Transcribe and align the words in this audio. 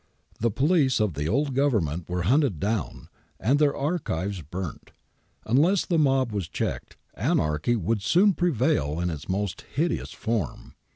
The 0.39 0.49
police 0.49 0.99
of 0.99 1.13
the 1.13 1.27
old 1.27 1.53
Government 1.53 2.09
were 2.09 2.23
hunted 2.23 2.59
down, 2.59 3.07
and 3.39 3.59
their 3.59 3.75
archives 3.75 4.41
burnt. 4.41 4.93
Unless 5.45 5.85
the 5.85 5.99
mob 5.99 6.31
was 6.31 6.47
checked, 6.49 6.97
anarchy 7.13 7.75
would 7.75 8.01
soon 8.01 8.33
prevail 8.33 8.99
in 8.99 9.11
its 9.11 9.29
most 9.29 9.61
hideous 9.75 10.11
form. 10.11 10.73